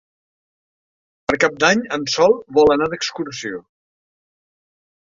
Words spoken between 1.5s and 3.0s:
d'Any en Sol vol anar